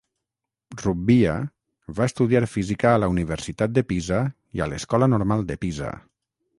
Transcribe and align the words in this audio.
Rubbia 0.79 1.35
va 2.01 2.07
estudiar 2.13 2.43
física 2.55 2.95
a 2.95 3.03
la 3.05 3.11
Universitat 3.15 3.77
de 3.79 3.87
Pisa 3.93 4.27
i 4.59 4.65
a 4.67 4.73
l'Escola 4.75 5.15
Normal 5.17 5.49
de 5.53 5.63
Pisa. 5.67 5.97